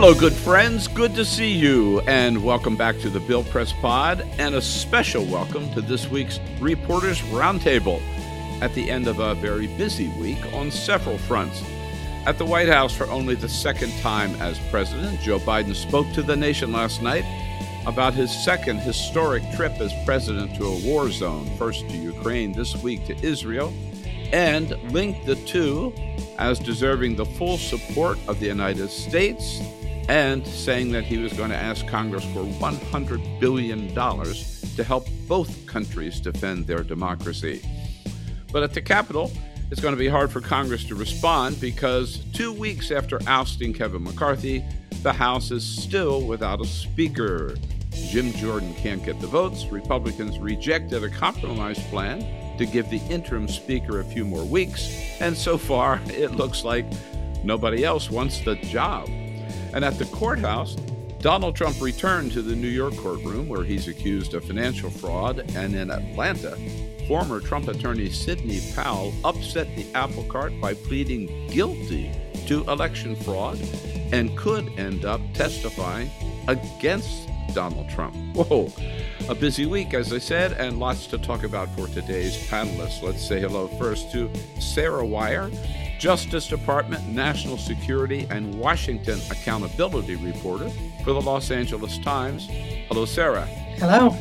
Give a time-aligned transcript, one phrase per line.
[0.00, 0.88] Hello, good friends.
[0.88, 5.26] Good to see you, and welcome back to the Bill Press Pod, and a special
[5.26, 8.00] welcome to this week's Reporters Roundtable
[8.62, 11.62] at the end of a very busy week on several fronts.
[12.24, 16.22] At the White House for only the second time as president, Joe Biden spoke to
[16.22, 17.26] the nation last night
[17.86, 22.74] about his second historic trip as president to a war zone, first to Ukraine, this
[22.82, 23.70] week to Israel,
[24.32, 25.92] and linked the two
[26.38, 29.60] as deserving the full support of the United States
[30.10, 35.64] and saying that he was going to ask Congress for $100 billion to help both
[35.68, 37.62] countries defend their democracy.
[38.52, 39.30] But at the Capitol,
[39.70, 44.02] it's going to be hard for Congress to respond because two weeks after ousting Kevin
[44.02, 44.64] McCarthy,
[45.04, 47.54] the House is still without a speaker.
[47.92, 49.66] Jim Jordan can't get the votes.
[49.66, 54.90] Republicans rejected a compromise plan to give the interim speaker a few more weeks.
[55.20, 56.84] And so far, it looks like
[57.44, 59.08] nobody else wants the job.
[59.72, 60.76] And at the courthouse,
[61.20, 65.40] Donald Trump returned to the New York courtroom where he's accused of financial fraud.
[65.54, 66.56] And in Atlanta,
[67.06, 72.10] former Trump attorney Sidney Powell upset the apple cart by pleading guilty
[72.46, 73.60] to election fraud
[74.12, 76.10] and could end up testifying
[76.48, 78.14] against Donald Trump.
[78.34, 78.72] Whoa,
[79.28, 83.02] a busy week, as I said, and lots to talk about for today's panelists.
[83.02, 85.50] Let's say hello first to Sarah Wire.
[86.00, 90.70] Justice Department, National Security, and Washington Accountability Reporter
[91.04, 92.46] for the Los Angeles Times.
[92.88, 93.44] Hello, Sarah.
[93.44, 94.16] Hello.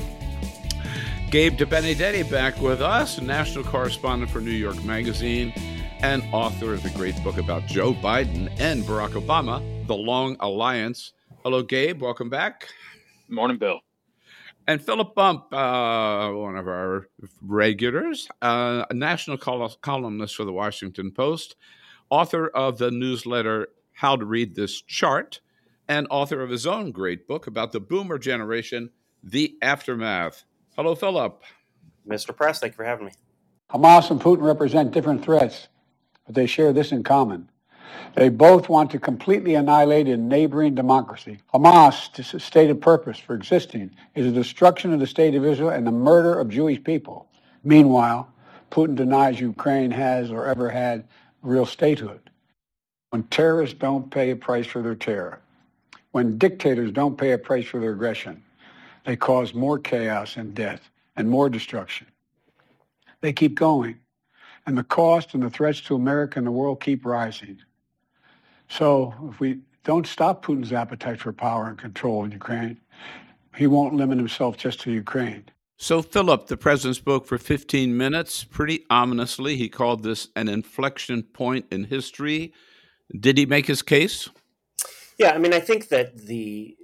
[1.32, 5.54] Gabe DeBenedetti back with us, national correspondent for New York Magazine
[6.02, 11.14] and author of the great book about Joe Biden and Barack Obama, The Long Alliance.
[11.44, 12.02] Hello, Gabe.
[12.02, 12.68] Welcome back.
[13.30, 13.80] Morning, Bill.
[14.70, 17.08] And Philip Bump, uh, one of our
[17.42, 21.56] regulars, uh, a national col- columnist for the Washington Post,
[22.12, 25.42] author of the newsletter How to Read This Chart,
[25.88, 28.92] and author of his own great book about the boomer generation,
[29.24, 30.44] The Aftermath.
[30.76, 31.42] Hello, Philip.
[32.08, 32.38] Mr.
[32.38, 33.12] Press, thank you for having me.
[33.72, 35.68] Hamas and Putin represent different threats,
[36.28, 37.50] but they share this in common.
[38.16, 41.40] They both want to completely annihilate a neighboring democracy.
[41.54, 45.92] Hamas' stated purpose for existing is the destruction of the state of Israel and the
[45.92, 47.28] murder of Jewish people.
[47.64, 48.32] Meanwhile,
[48.72, 51.06] Putin denies Ukraine has or ever had
[51.42, 52.30] real statehood.
[53.10, 55.40] When terrorists don't pay a price for their terror,
[56.12, 58.44] when dictators don't pay a price for their aggression,
[59.06, 62.08] they cause more chaos and death and more destruction.
[63.22, 64.00] They keep going,
[64.66, 67.60] and the cost and the threats to America and the world keep rising.
[68.70, 72.80] So if we don't stop Putin's appetite for power and control in Ukraine,
[73.56, 75.46] he won't limit himself just to Ukraine.
[75.82, 78.44] So, Philip, the president spoke for 15 minutes.
[78.44, 82.54] Pretty ominously, he called this an inflection point in history.
[83.18, 84.30] Did he make his case?
[85.18, 86.76] Yeah, I mean, I think that the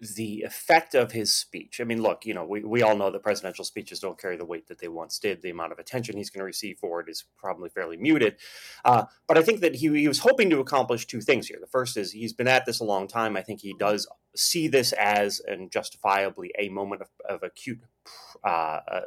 [0.00, 1.80] the effect of his speech.
[1.80, 4.44] I mean, look, you know, we, we all know that presidential speeches don't carry the
[4.44, 5.42] weight that they once did.
[5.42, 8.36] The amount of attention he's going to receive for it is probably fairly muted.
[8.84, 11.58] Uh, but I think that he, he was hoping to accomplish two things here.
[11.60, 13.36] The first is he's been at this a long time.
[13.36, 17.80] I think he does see this as and justifiably a moment of, of acute
[18.44, 19.00] uh, uh,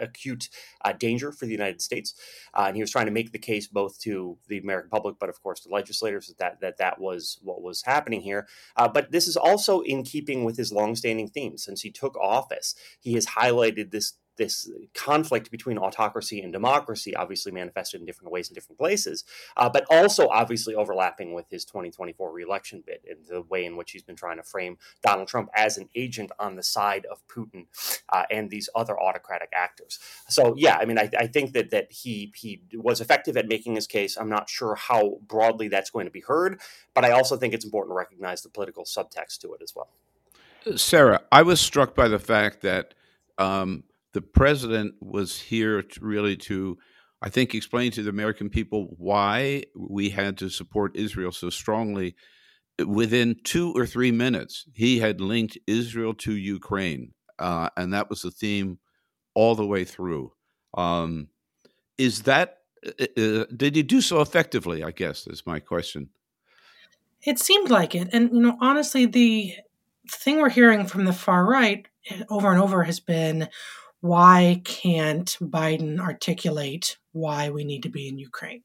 [0.00, 0.48] acute
[0.84, 2.14] uh, danger for the United States,
[2.54, 5.28] uh, and he was trying to make the case both to the American public, but
[5.28, 8.46] of course the legislators that that that was what was happening here.
[8.76, 12.74] Uh, but this is also in keeping with his longstanding theme since he took office.
[13.00, 18.48] He has highlighted this this conflict between autocracy and democracy, obviously manifested in different ways
[18.48, 19.24] in different places,
[19.56, 23.92] uh, but also obviously overlapping with his 2024 reelection bid and the way in which
[23.92, 27.66] he's been trying to frame Donald Trump as an agent on the side of Putin
[28.08, 29.98] uh, and these other autocratic actors.
[30.28, 33.74] So yeah, I mean, I, I, think that that he he was effective at making
[33.74, 34.16] his case.
[34.16, 36.60] I'm not sure how broadly that's going to be heard,
[36.94, 39.88] but I also think it's important to recognize the political subtext to it as well.
[40.76, 42.94] Sarah, I was struck by the fact that.
[43.36, 43.82] Um,
[44.14, 46.78] the president was here to really to,
[47.20, 52.14] I think, explain to the American people why we had to support Israel so strongly.
[52.84, 58.22] Within two or three minutes, he had linked Israel to Ukraine, uh, and that was
[58.22, 58.78] the theme
[59.34, 60.32] all the way through.
[60.76, 61.28] Um,
[61.98, 64.82] is that uh, did he do so effectively?
[64.82, 66.10] I guess is my question.
[67.22, 69.54] It seemed like it, and you know, honestly, the
[70.10, 71.86] thing we're hearing from the far right
[72.28, 73.48] over and over has been,
[74.04, 78.62] why can't Biden articulate why we need to be in Ukraine?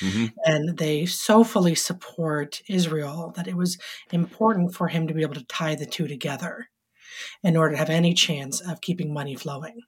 [0.00, 0.26] Mm-hmm.
[0.44, 3.76] And they so fully support Israel that it was
[4.12, 6.68] important for him to be able to tie the two together
[7.42, 9.80] in order to have any chance of keeping money flowing.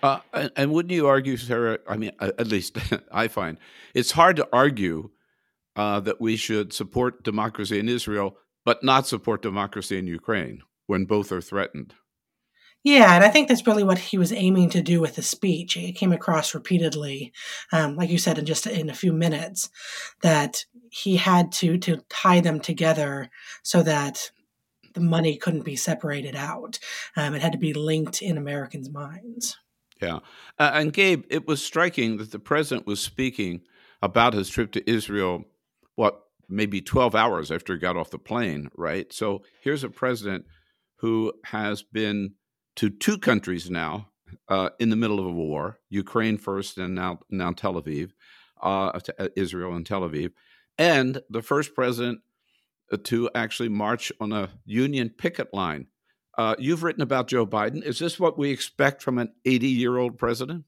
[0.00, 1.80] Uh, and, and, wouldn't you argue, Sarah?
[1.88, 2.78] I mean, at least
[3.10, 3.58] I find
[3.94, 5.10] it's hard to argue
[5.74, 11.04] uh, that we should support democracy in Israel, but not support democracy in Ukraine when
[11.04, 11.94] both are threatened.
[12.84, 15.76] Yeah, and I think that's really what he was aiming to do with the speech.
[15.76, 17.32] It came across repeatedly,
[17.72, 19.68] um, like you said, in just in a few minutes,
[20.22, 23.30] that he had to to tie them together
[23.62, 24.30] so that
[24.94, 26.78] the money couldn't be separated out.
[27.16, 29.58] Um, it had to be linked in Americans' minds.
[30.00, 30.20] Yeah,
[30.58, 33.62] uh, and Gabe, it was striking that the president was speaking
[34.00, 35.44] about his trip to Israel.
[35.96, 39.12] What maybe twelve hours after he got off the plane, right?
[39.12, 40.44] So here's a president
[41.00, 42.34] who has been
[42.78, 44.06] to two countries now
[44.48, 48.12] uh, in the middle of a war Ukraine first, and now, now Tel Aviv,
[48.62, 50.30] uh, uh, Israel and Tel Aviv,
[50.78, 52.20] and the first president
[52.92, 55.88] uh, to actually march on a union picket line.
[56.36, 57.82] Uh, you've written about Joe Biden.
[57.82, 60.64] Is this what we expect from an 80 year old president?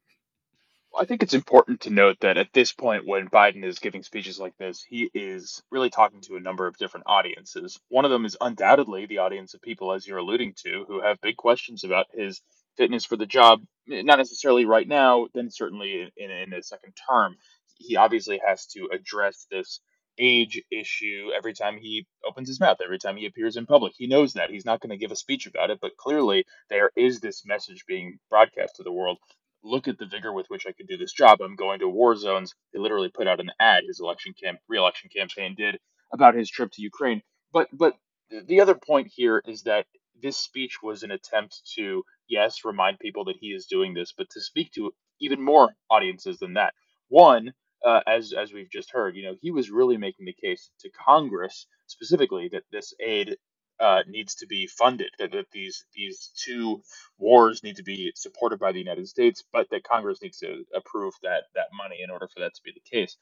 [0.99, 4.41] I think it's important to note that at this point, when Biden is giving speeches
[4.41, 7.79] like this, he is really talking to a number of different audiences.
[7.89, 11.21] One of them is undoubtedly the audience of people, as you're alluding to, who have
[11.21, 12.41] big questions about his
[12.77, 16.95] fitness for the job, eh, not necessarily right now, then certainly in, in a second
[17.09, 17.37] term.
[17.77, 19.81] He obviously has to address this
[20.19, 23.95] age issue every time he opens his mouth, every time he appears in public.
[23.97, 24.51] He knows that.
[24.51, 27.85] He's not going to give a speech about it, but clearly there is this message
[27.87, 29.19] being broadcast to the world
[29.63, 31.41] look at the vigor with which I could do this job.
[31.41, 32.55] I'm going to war zones.
[32.73, 35.79] They literally put out an ad his election camp re-election campaign did
[36.13, 37.23] about his trip to Ukraine.
[37.53, 37.95] But but
[38.31, 39.87] the other point here is that
[40.23, 44.31] this speech was an attempt to yes remind people that he is doing this, but
[44.31, 46.75] to speak to even more audiences than that.
[47.09, 47.53] One,
[47.85, 50.91] uh, as as we've just heard, you know, he was really making the case to
[50.91, 53.37] Congress specifically that this aid
[53.81, 55.11] uh, needs to be funded.
[55.19, 56.83] That, that these these two
[57.19, 61.15] wars need to be supported by the United States, but that Congress needs to approve
[61.23, 63.17] that that money in order for that to be the case.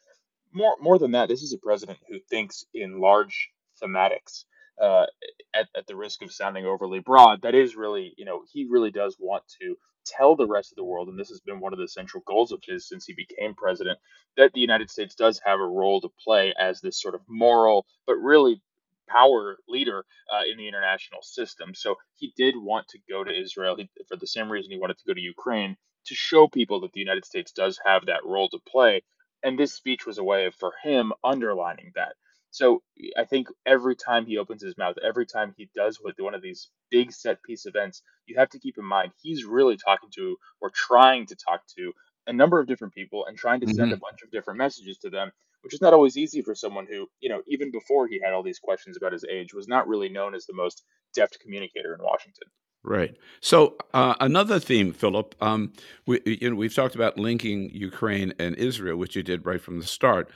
[0.53, 3.51] More more than that, this is a president who thinks in large
[3.83, 4.45] thematics.
[4.81, 5.07] Uh,
[5.55, 8.93] at, at the risk of sounding overly broad, that is really, you know, he really
[8.93, 9.75] does want to
[10.07, 12.53] tell the rest of the world, and this has been one of the central goals
[12.53, 13.99] of his since he became president,
[14.37, 17.87] that the United States does have a role to play as this sort of moral,
[18.07, 18.63] but really
[19.09, 21.75] power leader uh, in the international system.
[21.75, 24.99] So he did want to go to Israel he, for the same reason he wanted
[24.99, 25.77] to go to Ukraine
[26.07, 29.03] to show people that the United States does have that role to play.
[29.43, 32.15] And this speech was a way of, for him, underlining that.
[32.51, 32.83] So
[33.17, 36.71] I think every time he opens his mouth, every time he does one of these
[36.91, 40.71] big set piece events, you have to keep in mind he's really talking to or
[40.71, 41.93] trying to talk to
[42.27, 43.77] a number of different people and trying to mm-hmm.
[43.77, 45.31] send a bunch of different messages to them
[45.69, 48.43] which is not always easy for someone who, you know, even before he had all
[48.43, 50.83] these questions about his age, was not really known as the most
[51.15, 52.49] deft communicator in Washington.
[52.83, 53.15] Right.
[53.43, 55.75] So uh, another theme, Philip, um,
[56.07, 59.79] we you know we've talked about linking Ukraine and Israel, which you did right from
[59.79, 60.31] the start.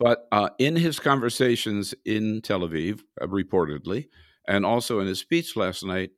[0.00, 4.08] But uh, in his conversations in Tel Aviv, uh, reportedly,
[4.48, 6.10] and also in his speech last night,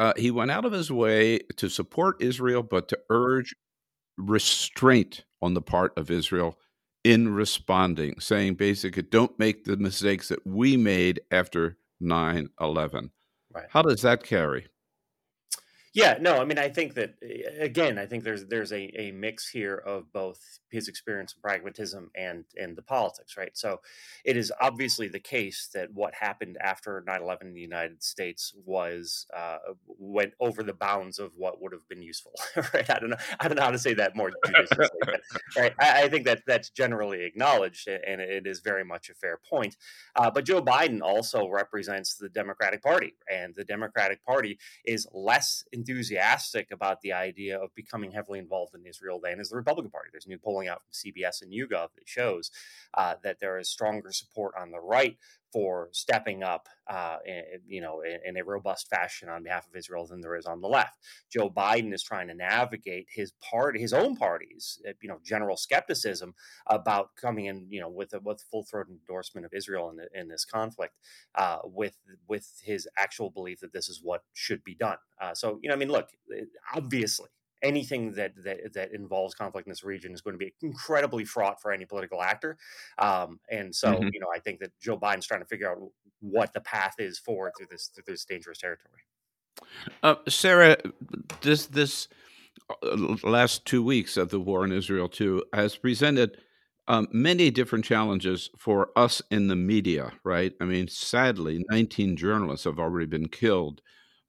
[0.00, 3.54] uh, he went out of his way to support Israel, but to urge
[4.18, 6.58] restraint on the part of Israel
[7.04, 13.10] in responding, saying basically, don't make the mistakes that we made after 9 11.
[13.52, 13.64] Right.
[13.68, 14.68] How does that carry?
[15.94, 17.16] Yeah, no, I mean, I think that
[17.60, 22.10] again, I think there's there's a, a mix here of both his experience and pragmatism
[22.16, 23.50] and and the politics, right?
[23.52, 23.82] So,
[24.24, 29.26] it is obviously the case that what happened after 9/11 in the United States was
[29.36, 32.32] uh, went over the bounds of what would have been useful,
[32.72, 32.88] right?
[32.88, 35.20] I don't know, I don't know how to say that more judiciously, but,
[35.58, 35.74] right?
[35.78, 39.76] I, I, think that that's generally acknowledged, and it is very much a fair point.
[40.16, 45.64] Uh, but Joe Biden also represents the Democratic Party, and the Democratic Party is less
[45.88, 50.08] enthusiastic about the idea of becoming heavily involved in Israel than is the Republican Party.
[50.12, 52.50] There's new polling out from CBS and YouGov that shows
[52.94, 55.16] uh, that there is stronger support on the right
[55.52, 59.76] for stepping up, uh, in, you know, in, in, a robust fashion on behalf of
[59.76, 60.98] Israel than there is on the left.
[61.30, 65.56] Joe Biden is trying to navigate his part, his own party's, uh, you know, general
[65.56, 66.34] skepticism
[66.66, 70.28] about coming in, you know, with a with full throated endorsement of Israel in, in
[70.28, 70.94] this conflict,
[71.34, 71.96] uh, with
[72.28, 74.98] with his actual belief that this is what should be done.
[75.20, 76.08] Uh, so, you know, I mean, look,
[76.74, 77.28] obviously,
[77.62, 81.60] anything that, that that involves conflict in this region is going to be incredibly fraught
[81.60, 82.56] for any political actor.
[82.98, 84.08] Um, and so, mm-hmm.
[84.12, 85.78] you know, I think that Joe Biden's trying to figure out
[86.20, 89.02] what the path is forward through this through this dangerous territory.
[90.02, 90.76] Uh, Sarah,
[91.42, 92.08] this this
[92.82, 96.38] uh, last two weeks of the war in Israel too has presented
[96.88, 100.12] um, many different challenges for us in the media.
[100.24, 100.52] Right?
[100.60, 103.82] I mean, sadly, 19 journalists have already been killed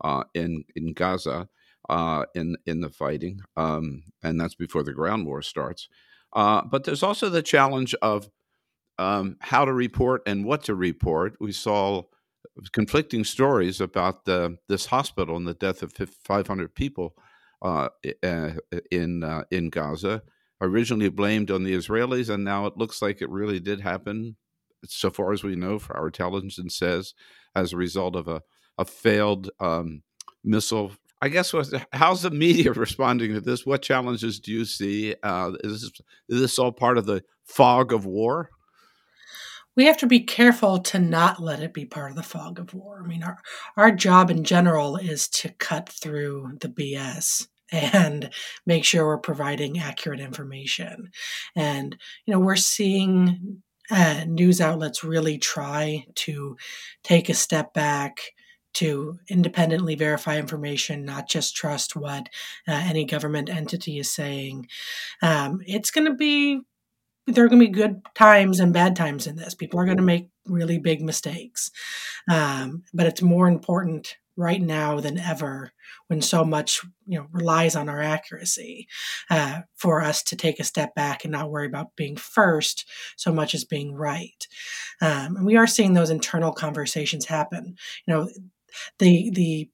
[0.03, 1.49] uh, in in Gaza
[1.89, 5.89] uh, in in the fighting, um, and that's before the ground war starts.
[6.33, 8.29] Uh, but there's also the challenge of
[8.97, 11.35] um, how to report and what to report.
[11.39, 12.03] We saw
[12.71, 17.15] conflicting stories about the, this hospital and the death of 500 people
[17.61, 17.89] uh,
[18.91, 20.21] in uh, in Gaza.
[20.61, 24.37] Originally blamed on the Israelis, and now it looks like it really did happen,
[24.85, 27.13] so far as we know, for our intelligence says,
[27.53, 28.41] as a result of a,
[28.77, 30.03] a failed um,
[30.41, 30.93] missile.
[31.23, 31.53] I guess
[31.93, 33.65] how's the media responding to this?
[33.65, 35.15] What challenges do you see?
[35.23, 38.49] Uh, is, this, is this all part of the fog of war?
[39.75, 42.73] we have to be careful to not let it be part of the fog of
[42.73, 43.01] war.
[43.03, 43.37] I mean, our,
[43.77, 48.29] our job in general is to cut through the BS and
[48.65, 51.09] make sure we're providing accurate information.
[51.55, 56.55] And, you know, we're seeing uh, news outlets really try to
[57.01, 58.21] take a step back
[58.73, 62.29] to independently verify information, not just trust what
[62.67, 64.67] uh, any government entity is saying.
[65.21, 66.61] Um, it's going to be
[67.27, 69.55] there are going to be good times and bad times in this.
[69.55, 71.71] People are going to make really big mistakes.
[72.29, 75.71] Um, but it's more important right now than ever
[76.07, 78.87] when so much you know relies on our accuracy
[79.29, 83.31] uh, for us to take a step back and not worry about being first so
[83.31, 84.47] much as being right
[85.01, 87.75] um, and we are seeing those internal conversations happen
[88.07, 88.27] you know
[88.99, 89.69] the the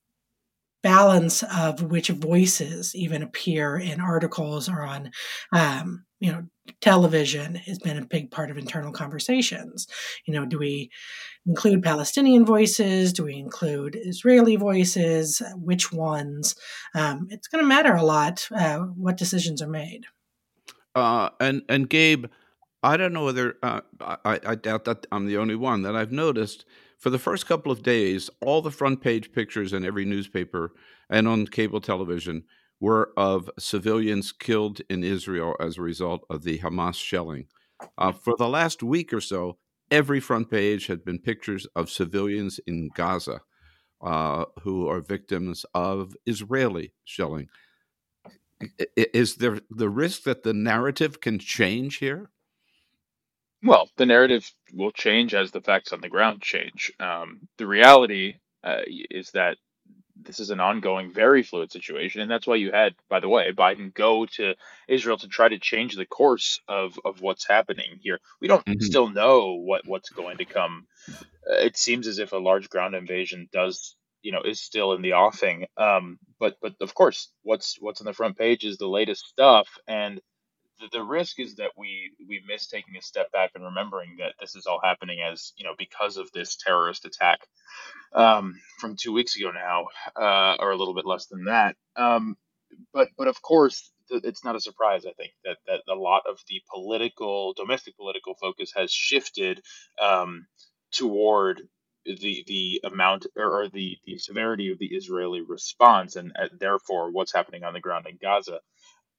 [0.81, 5.11] balance of which voices even appear in articles or on
[5.51, 6.43] um, you know
[6.81, 9.87] television has been a big part of internal conversations.
[10.25, 10.91] You know, do we
[11.45, 13.13] include Palestinian voices?
[13.13, 15.41] Do we include Israeli voices?
[15.55, 16.55] Which ones?
[16.95, 20.05] Um, it's going to matter a lot uh, what decisions are made.
[20.95, 22.25] Uh, and and Gabe,
[22.83, 26.11] I don't know whether uh, I, I doubt that I'm the only one that I've
[26.11, 26.65] noticed.
[26.99, 30.73] For the first couple of days, all the front page pictures in every newspaper
[31.09, 32.43] and on cable television
[32.81, 37.47] were of civilians killed in Israel as a result of the Hamas shelling.
[37.97, 39.57] Uh, for the last week or so,
[39.89, 43.41] every front page had been pictures of civilians in Gaza
[44.01, 47.47] uh, who are victims of Israeli shelling.
[48.97, 52.29] Is there the risk that the narrative can change here?
[53.63, 56.91] Well, the narrative will change as the facts on the ground change.
[56.99, 59.57] Um, the reality uh, is that
[60.21, 63.51] this is an ongoing, very fluid situation, and that's why you had, by the way,
[63.51, 64.55] Biden go to
[64.87, 68.19] Israel to try to change the course of of what's happening here.
[68.41, 68.81] We don't mm-hmm.
[68.81, 70.87] still know what what's going to come.
[71.09, 75.01] Uh, it seems as if a large ground invasion does, you know, is still in
[75.01, 75.67] the offing.
[75.77, 79.67] Um, but but of course, what's what's on the front page is the latest stuff,
[79.87, 80.21] and
[80.79, 84.33] the, the risk is that we we miss taking a step back and remembering that
[84.39, 87.39] this is all happening as you know because of this terrorist attack
[88.13, 89.87] um, from two weeks ago now,
[90.21, 91.75] uh, or a little bit less than that.
[91.95, 92.35] Um,
[92.93, 95.05] but but of course, it's not a surprise.
[95.05, 99.61] I think that that a lot of the political, domestic political focus has shifted
[100.01, 100.47] um,
[100.91, 101.61] toward
[102.05, 107.11] the the amount or, or, the the severity of the Israeli response, and uh, therefore
[107.11, 108.59] what's happening on the ground in Gaza.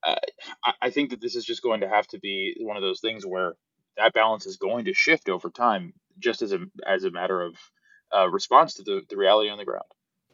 [0.03, 0.17] Uh,
[0.81, 3.27] I, think that this is just going to have to be one of those things
[3.27, 3.55] where
[3.97, 7.55] that balance is going to shift over time, just as a as a matter of
[8.15, 9.85] uh, response to the, the reality on the ground.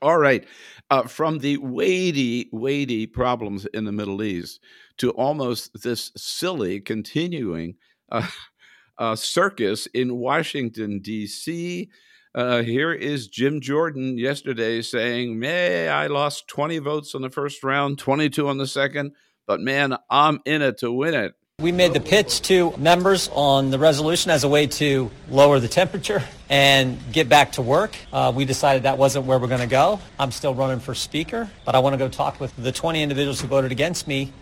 [0.02, 0.46] All right.
[0.90, 4.61] Uh, from the weighty, weighty problems in the Middle East
[4.99, 7.76] to almost this silly continuing
[8.12, 8.28] uh,
[8.99, 11.88] uh, circus in Washington, D.C.
[12.35, 17.64] Uh, here is Jim Jordan yesterday saying, May I lost 20 votes on the first
[17.64, 19.12] round, 22 on the second,
[19.47, 21.35] but man, I'm in it to win it.
[21.59, 25.69] We made the pitch to members on the resolution as a way to lower the
[25.69, 27.97] temperature and get back to work.
[28.12, 29.99] Uh, we decided that wasn't where we're going to go.
[30.19, 33.41] I'm still running for speaker, but I want to go talk with the 20 individuals
[33.41, 34.35] who voted against me.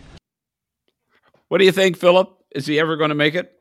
[1.47, 2.37] What do you think, Philip?
[2.51, 3.54] Is he ever going to make it?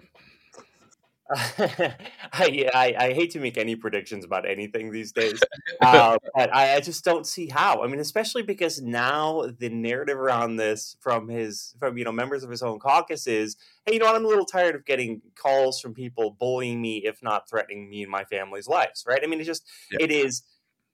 [1.30, 5.42] I, I, I hate to make any predictions about anything these days,
[5.80, 7.82] uh, but I, I, just don't see how.
[7.82, 12.44] I mean, especially because now the narrative around this from his from you know members
[12.44, 14.16] of his own caucus is, hey, you know what?
[14.16, 18.02] I'm a little tired of getting calls from people bullying me, if not threatening me
[18.02, 19.04] and my family's lives.
[19.08, 19.20] Right?
[19.22, 19.98] I mean, it just yeah.
[20.02, 20.42] it is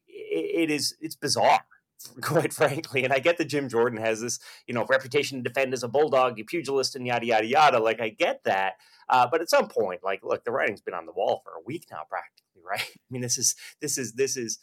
[0.06, 1.64] it, it is it's bizarre.
[2.20, 3.04] quite frankly.
[3.04, 5.88] And I get that Jim Jordan has this, you know, reputation to defend as a
[5.88, 7.78] bulldog, a pugilist, and yada yada yada.
[7.78, 8.74] Like I get that,
[9.08, 11.64] uh, but at some point, like, look, the writing's been on the wall for a
[11.64, 12.80] week now, practically, right?
[12.80, 14.58] I mean, this is this is this is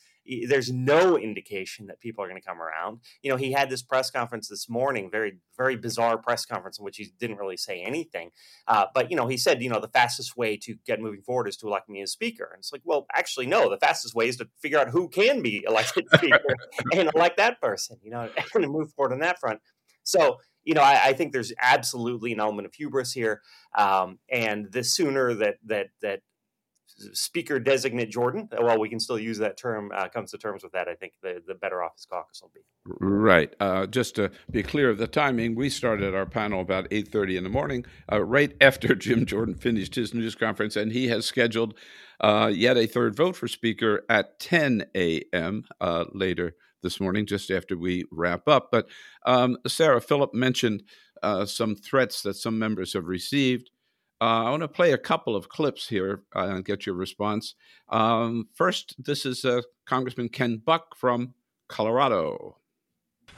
[0.48, 3.00] there's no indication that people are going to come around.
[3.22, 6.86] You know, he had this press conference this morning, very, very bizarre press conference in
[6.86, 8.31] which he didn't really say anything.
[8.67, 11.48] Uh, but, you know, he said, you know, the fastest way to get moving forward
[11.48, 12.50] is to elect me as speaker.
[12.51, 15.41] And it's like, well, actually, no, the fastest way is to figure out who can
[15.41, 16.55] be elected speaker
[16.93, 19.62] and elect that person, you know, and move forward on that front.
[20.03, 23.41] So, you know, I, I, think there's absolutely an element of hubris here,
[23.77, 26.22] um, and the sooner that that that
[27.13, 30.72] Speaker designate Jordan, well, we can still use that term, uh, comes to terms with
[30.72, 32.62] that, I think the, the better off his caucus will be.
[32.86, 33.53] Right.
[33.60, 37.44] Uh, just to be clear of the timing, we started our panel about 8.30 in
[37.44, 41.74] the morning, uh, right after Jim Jordan finished his news conference, and he has scheduled
[42.22, 45.65] uh, yet a third vote for Speaker at 10 a.m.
[45.79, 48.70] Uh, later this morning, just after we wrap up.
[48.72, 48.88] But
[49.25, 50.84] um, Sarah, Philip mentioned
[51.22, 53.72] uh, some threats that some members have received.
[54.19, 57.53] Uh, I want to play a couple of clips here uh, and get your response.
[57.89, 61.36] Um, first, this is uh, Congressman Ken Buck from
[61.67, 62.57] Colorado.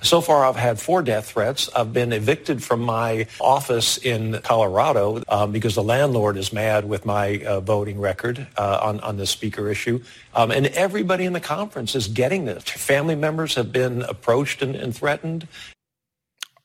[0.01, 1.69] So far, I've had four death threats.
[1.75, 7.05] I've been evicted from my office in Colorado um, because the landlord is mad with
[7.05, 10.01] my uh, voting record uh, on, on the speaker issue.
[10.33, 12.63] Um, and everybody in the conference is getting this.
[12.63, 15.50] Family members have been approached and, and threatened.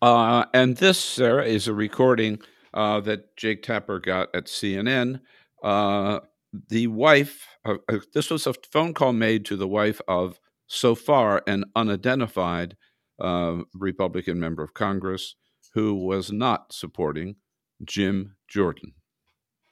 [0.00, 2.38] Uh, and this, Sarah, is a recording
[2.75, 5.21] uh, that Jake Tapper got at CNN.
[5.62, 6.21] Uh,
[6.69, 7.76] the wife, uh,
[8.12, 12.76] this was a phone call made to the wife of so far an unidentified
[13.21, 15.37] uh, Republican member of Congress
[15.73, 17.37] who was not supporting
[17.85, 18.93] Jim Jordan.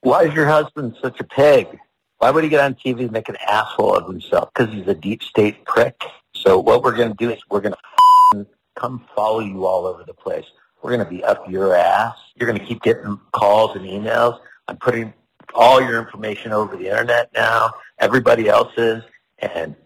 [0.01, 1.79] Why is your husband such a pig?
[2.19, 4.51] Why would he get on TV and make an asshole of himself?
[4.55, 6.01] Because he's a deep state prick.
[6.35, 7.75] So what we're going to do is we're going
[8.33, 10.45] to come follow you all over the place.
[10.83, 12.17] We're going to be up your ass.
[12.35, 14.41] You're going to keep getting calls and emails.
[14.67, 15.15] I'm putting
[15.55, 17.73] all your information over the internet now.
[17.99, 19.03] Everybody else is.
[19.39, 19.77] And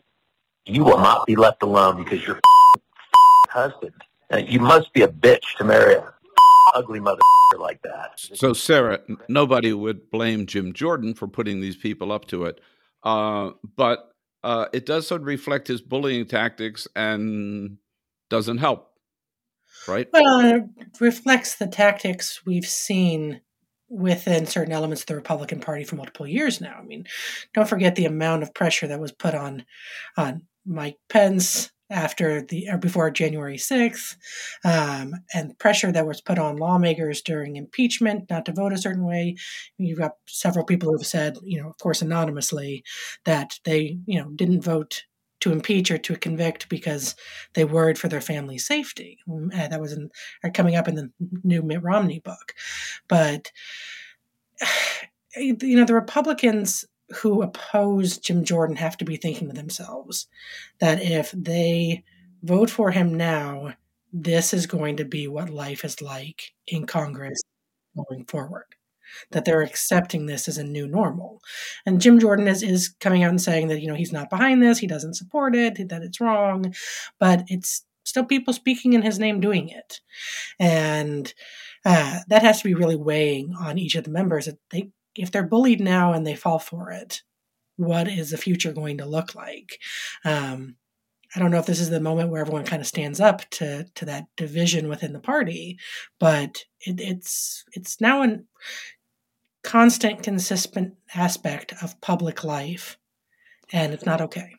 [0.65, 3.93] you will not be left alone because you're a husband.
[4.31, 6.13] And you must be a bitch to marry a
[6.75, 7.21] ugly mother
[7.59, 8.13] like that.
[8.17, 12.61] So, Sarah, nobody would blame Jim Jordan for putting these people up to it.
[13.03, 14.11] Uh, but
[14.43, 17.79] uh, it does sort of reflect his bullying tactics and
[18.31, 18.96] doesn't help
[19.89, 20.09] right?
[20.13, 20.65] Well, it
[21.01, 23.41] reflects the tactics we've seen
[23.89, 26.77] within certain elements of the Republican Party for multiple years now.
[26.79, 27.05] I mean,
[27.55, 29.65] don't forget the amount of pressure that was put on
[30.17, 34.17] on Mike Pence after the or before January 6th,
[34.65, 39.05] um, and pressure that was put on lawmakers during impeachment not to vote a certain
[39.05, 39.37] way.
[39.79, 42.83] You've got several people who have said, you know, of course, anonymously,
[43.25, 45.05] that they, you know, didn't vote
[45.47, 47.15] to impeach or to convict because
[47.55, 49.21] they worried for their family's safety.
[49.29, 50.11] Mm, uh, that was in,
[50.53, 51.11] coming up in the
[51.45, 52.53] new Mitt Romney book.
[53.07, 53.53] But,
[55.37, 56.85] you know, the Republicans
[57.23, 60.27] who oppose Jim Jordan have to be thinking to themselves
[60.81, 62.03] that if they
[62.43, 63.75] vote for him now,
[64.13, 67.41] this is going to be what life is like in Congress
[67.95, 68.76] going forward
[69.31, 71.41] that they're accepting this as a new normal.
[71.85, 74.63] And Jim Jordan is, is coming out and saying that, you know, he's not behind
[74.63, 76.75] this, he doesn't support it, that it's wrong,
[77.19, 80.01] but it's still people speaking in his name doing it.
[80.59, 81.33] And
[81.85, 84.47] uh, that has to be really weighing on each of the members.
[84.47, 87.23] That they, if they're bullied now and they fall for it,
[87.77, 89.79] what is the future going to look like?
[90.25, 90.77] Um,
[91.35, 93.85] I don't know if this is the moment where everyone kind of stands up to
[93.97, 95.79] to that division within the party,
[96.19, 98.47] but it, it's it's now an
[99.67, 102.97] constant, consistent aspect of public life,
[103.73, 104.55] and it's not okay.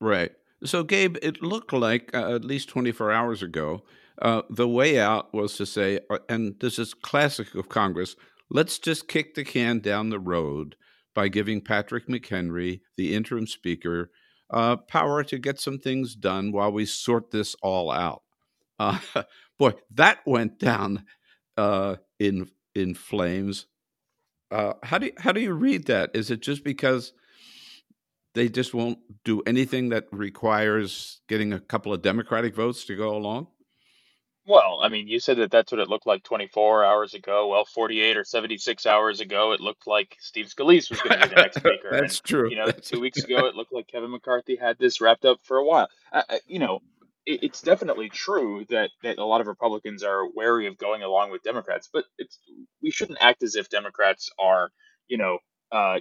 [0.00, 0.32] Right.
[0.64, 3.84] So, Gabe, it looked like uh, at least 24 hours ago,
[4.20, 8.16] uh, the way out was to say, uh, and this is classic of Congress,
[8.50, 10.74] let's just kick the can down the road
[11.14, 14.10] by giving Patrick McHenry, the interim speaker,
[14.50, 18.22] uh, power to get some things done while we sort this all out.
[18.80, 18.98] Uh,
[19.58, 21.04] boy, that went down
[21.56, 23.66] uh, in in flames
[24.50, 26.10] uh, how do you, how do you read that?
[26.14, 27.12] Is it just because
[28.34, 33.14] they just won't do anything that requires getting a couple of Democratic votes to go
[33.16, 33.48] along?
[34.46, 37.48] Well, I mean, you said that that's what it looked like 24 hours ago.
[37.48, 41.34] Well, 48 or 76 hours ago, it looked like Steve Scalise was going to be
[41.34, 41.88] the next speaker.
[41.92, 42.50] that's and, true.
[42.50, 45.38] You know, that's two weeks ago, it looked like Kevin McCarthy had this wrapped up
[45.44, 45.88] for a while.
[46.12, 46.80] I, you know,
[47.26, 51.30] it, it's definitely true that that a lot of Republicans are wary of going along
[51.30, 52.38] with Democrats, but it's
[52.82, 54.70] we shouldn't act as if Democrats are,
[55.08, 55.38] you know,
[55.72, 56.00] uh,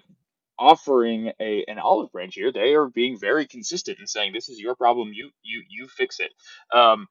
[0.60, 2.51] offering a an olive branch here.
[2.51, 5.12] They are being very consistent in saying this is your problem.
[5.13, 6.32] You you you fix it.
[6.77, 7.08] Um,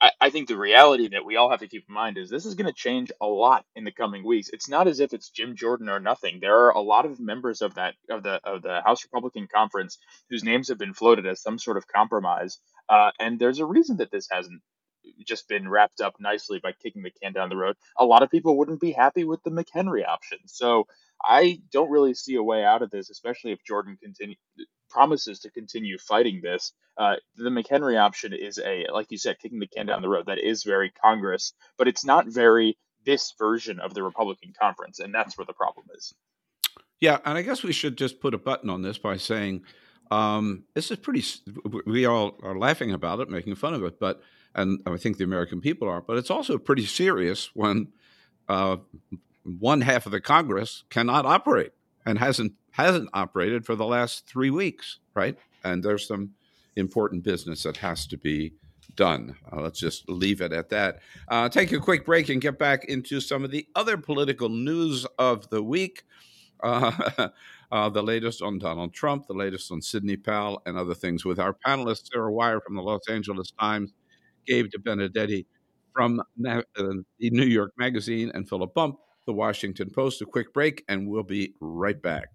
[0.00, 2.46] I, I think the reality that we all have to keep in mind is this
[2.46, 4.50] is going to change a lot in the coming weeks.
[4.52, 6.40] It's not as if it's Jim Jordan or nothing.
[6.40, 9.98] There are a lot of members of that of the of the House Republican Conference
[10.30, 13.98] whose names have been floated as some sort of compromise, uh, and there's a reason
[13.98, 14.62] that this hasn't
[15.26, 17.76] just been wrapped up nicely by kicking the can down the road.
[17.98, 20.86] A lot of people wouldn't be happy with the McHenry option, so
[21.24, 24.36] I don't really see a way out of this, especially if Jordan continue
[24.94, 26.72] promises to continue fighting this.
[26.96, 30.26] Uh, the McHenry option is a, like you said, kicking the can down the road.
[30.26, 35.12] That is very Congress, but it's not very this version of the Republican conference, and
[35.12, 36.14] that's where the problem is.
[37.00, 39.64] Yeah, and I guess we should just put a button on this by saying
[40.10, 41.24] um, this is pretty.
[41.84, 44.22] We all are laughing about it, making fun of it, but
[44.54, 47.88] and I think the American people are, but it's also pretty serious when
[48.48, 48.76] uh,
[49.42, 51.72] one half of the Congress cannot operate
[52.06, 55.38] and hasn't hasn't operated for the last three weeks, right?
[55.62, 56.30] And there's some
[56.74, 58.52] important business that has to be
[58.96, 59.36] done.
[59.52, 60.98] Uh, let's just leave it at that.
[61.28, 65.06] Uh, take a quick break and get back into some of the other political news
[65.20, 66.02] of the week.
[66.64, 67.28] Uh,
[67.70, 71.38] uh, the latest on Donald Trump, the latest on Sidney Powell, and other things with
[71.38, 73.92] our panelists, Sarah Wire from the Los Angeles Times,
[74.48, 75.46] Gabe DeBenedetti
[75.92, 80.22] from uh, the New York Magazine, and Philip Bump the Washington Post.
[80.22, 82.28] A quick break, and we'll be right back.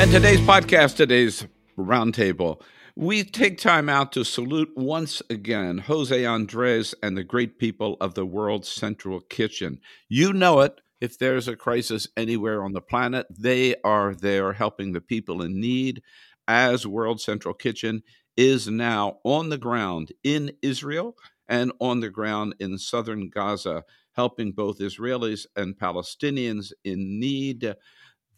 [0.00, 1.44] And today's podcast, today's
[1.76, 2.62] roundtable,
[2.94, 8.14] we take time out to salute once again Jose Andres and the great people of
[8.14, 9.80] the World Central Kitchen.
[10.08, 10.80] You know it.
[11.00, 15.60] If there's a crisis anywhere on the planet, they are there helping the people in
[15.60, 16.00] need,
[16.46, 18.04] as World Central Kitchen
[18.36, 21.16] is now on the ground in Israel
[21.48, 23.82] and on the ground in southern Gaza,
[24.12, 27.74] helping both Israelis and Palestinians in need.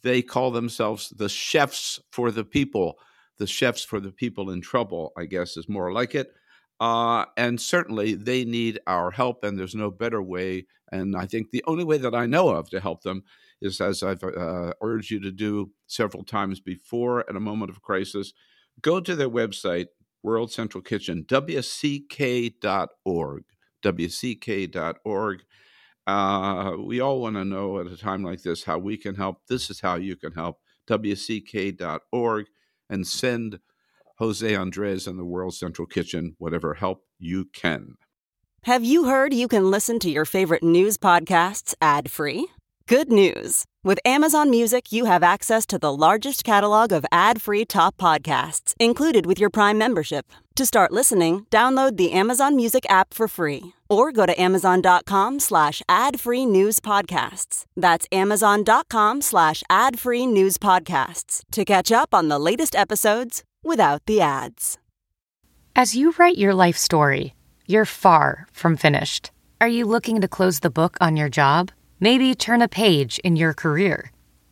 [0.03, 2.99] They call themselves the chefs for the people.
[3.39, 6.33] The chefs for the people in trouble, I guess, is more like it.
[6.81, 10.67] Uh, and certainly they need our help, and there's no better way.
[10.91, 13.23] And I think the only way that I know of to help them
[13.61, 17.83] is, as I've uh, urged you to do several times before at a moment of
[17.83, 18.33] crisis,
[18.81, 19.87] go to their website,
[20.23, 22.55] World Central Kitchen, wck.org.
[23.83, 25.43] wck.org.
[26.11, 29.43] Uh, we all want to know at a time like this how we can help.
[29.49, 30.59] This is how you can help.
[30.89, 32.47] wck.org
[32.89, 33.61] and send
[34.19, 37.95] Jose Andres and the World Central Kitchen whatever help you can.
[38.65, 42.49] Have you heard you can listen to your favorite news podcasts ad free?
[42.87, 43.65] Good news.
[43.85, 49.27] With Amazon Music, you have access to the largest catalog of ad-free top podcasts included
[49.27, 50.27] with your Prime membership.
[50.57, 55.83] To start listening, download the Amazon Music app for free or go to amazon.com slash
[55.89, 57.65] ad-free news podcasts.
[57.77, 64.21] That's amazon.com slash ad-free news podcasts to catch up on the latest episodes without the
[64.21, 64.79] ads.
[65.77, 67.35] As you write your life story,
[67.67, 69.31] you're far from finished.
[69.61, 71.71] Are you looking to close the book on your job?
[72.01, 74.11] Maybe turn a page in your career.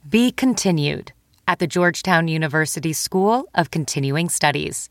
[0.08, 1.12] Be continued
[1.46, 4.90] at the Georgetown University School of Continuing Studies.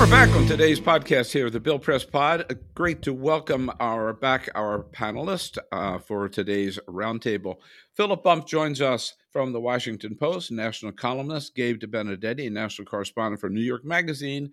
[0.00, 2.46] We're back on today's podcast here, the Bill Press Pod.
[2.50, 7.56] Uh, great to welcome our back our panelist uh, for today's roundtable.
[7.92, 13.50] Philip Bump joins us from the Washington Post, national columnist Gabe DeBenedetti, national correspondent for
[13.50, 14.50] New York Magazine,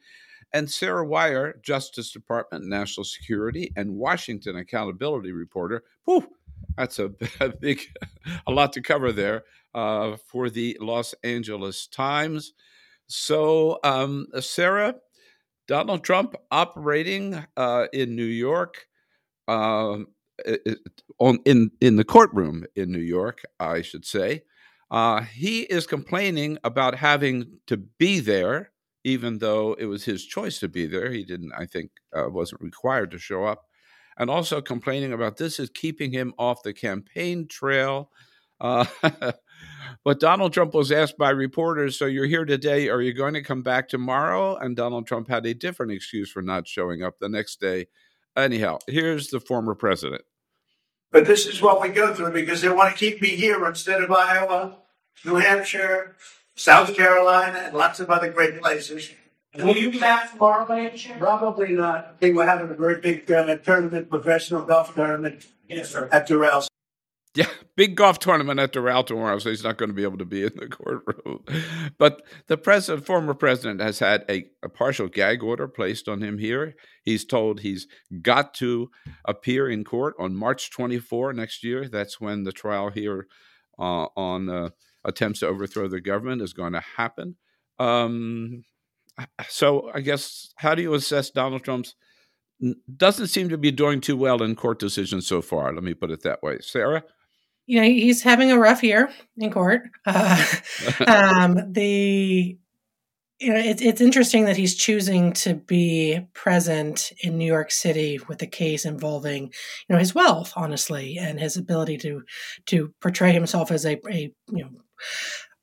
[0.51, 5.83] and Sarah Wire, Justice Department, National Security, and Washington Accountability Reporter.
[6.03, 6.27] Whew,
[6.77, 7.79] that's a, a big,
[8.47, 12.51] a lot to cover there uh, for the Los Angeles Times.
[13.09, 14.95] So, um, Sarah,
[15.67, 18.87] Donald Trump operating uh, in New York,
[19.47, 19.99] uh,
[21.19, 24.43] on in in the courtroom in New York, I should say.
[24.89, 28.71] Uh, he is complaining about having to be there,
[29.03, 31.11] even though it was his choice to be there.
[31.11, 33.65] He didn't, I think, uh, wasn't required to show up,
[34.17, 38.11] and also complaining about this is keeping him off the campaign trail.
[40.03, 42.89] But Donald Trump was asked by reporters, So you're here today.
[42.89, 44.55] Are you going to come back tomorrow?
[44.55, 47.87] And Donald Trump had a different excuse for not showing up the next day.
[48.35, 50.21] Anyhow, here's the former president.
[51.11, 54.03] But this is what we go through because they want to keep me here instead
[54.03, 54.77] of Iowa.
[55.25, 56.15] New Hampshire,
[56.55, 59.11] South Carolina, and lots of other great places.
[59.57, 60.95] Will you be back tomorrow by?
[61.17, 62.13] Probably not.
[62.13, 66.07] I think we're having a very big uh, tournament, professional golf tournament yes, sir.
[66.11, 66.67] at Doral.
[67.37, 70.25] Yeah, big golf tournament at Doral tomorrow, so he's not going to be able to
[70.25, 71.45] be in the courtroom.
[71.99, 76.39] But the president, former president, has had a, a, partial gag order placed on him
[76.39, 76.73] here.
[77.03, 77.85] He's told he's
[78.23, 78.89] got to
[79.23, 81.87] appear in court on March 24 next year.
[81.87, 83.27] That's when the trial here
[83.77, 84.69] uh, on uh,
[85.05, 87.35] attempts to overthrow the government is going to happen.
[87.77, 88.63] Um,
[89.47, 91.93] so I guess how do you assess Donald Trump's
[92.95, 95.71] doesn't seem to be doing too well in court decisions so far.
[95.71, 97.03] Let me put it that way, Sarah.
[97.67, 99.83] You know he's having a rough year in court.
[100.05, 100.43] Uh,
[101.07, 102.57] um, the
[103.39, 108.19] you know it's it's interesting that he's choosing to be present in New York City
[108.27, 112.23] with a case involving you know his wealth, honestly, and his ability to
[112.67, 114.69] to portray himself as a, a you know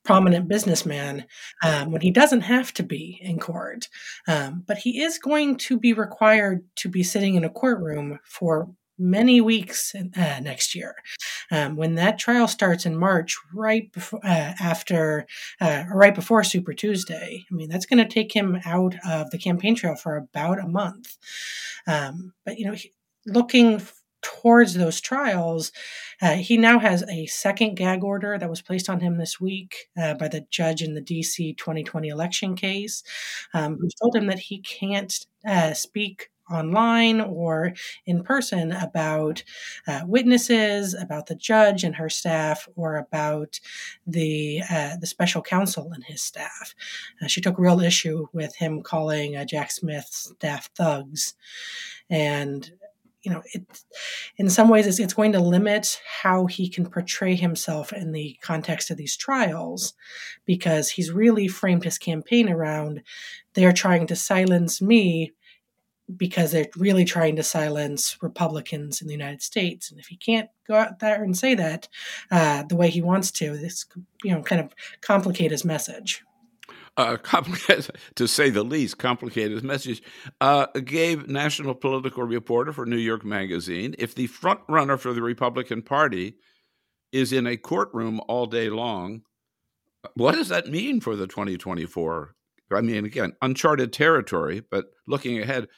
[0.04, 1.24] prominent businessman
[1.62, 3.88] um, when he doesn't have to be in court.
[4.28, 8.68] Um, but he is going to be required to be sitting in a courtroom for
[8.98, 10.94] many weeks uh, next year.
[11.50, 15.26] Um, when that trial starts in March, right before, uh, after,
[15.60, 19.38] uh, right before Super Tuesday, I mean, that's going to take him out of the
[19.38, 21.16] campaign trail for about a month.
[21.86, 22.74] Um, but, you know,
[23.26, 23.82] looking
[24.22, 25.70] towards those trials,
[26.22, 29.88] uh, he now has a second gag order that was placed on him this week
[30.00, 33.02] uh, by the judge in the DC 2020 election case,
[33.52, 37.72] um, who told him that he can't uh, speak online or
[38.06, 39.42] in person about
[39.86, 43.60] uh, witnesses, about the judge and her staff, or about
[44.06, 46.74] the uh, the special counsel and his staff.
[47.22, 51.34] Uh, she took real issue with him calling uh, Jack Smith's staff thugs,
[52.10, 52.70] and
[53.22, 53.64] you know, it,
[54.36, 58.36] in some ways, it's, it's going to limit how he can portray himself in the
[58.42, 59.94] context of these trials,
[60.44, 63.02] because he's really framed his campaign around
[63.54, 65.32] they're trying to silence me
[66.16, 69.90] because they're really trying to silence Republicans in the United States.
[69.90, 71.88] And if he can't go out there and say that
[72.30, 73.86] uh, the way he wants to, this
[74.22, 76.22] you know kind of complicate his message
[76.96, 77.16] uh,
[78.14, 80.02] to say the least, complicated his message,
[80.40, 83.94] uh, Gabe national political reporter for New York Magazine.
[83.98, 86.36] If the front runner for the Republican Party
[87.12, 89.22] is in a courtroom all day long,
[90.14, 92.34] what does that mean for the 2024?
[92.72, 95.68] I mean, again, uncharted territory, but looking ahead,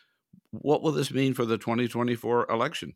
[0.63, 2.95] what will this mean for the 2024 election?